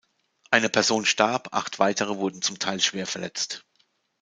[0.49, 3.61] Eine Person starb, acht weitere wurden zum Teil schwer verletzt.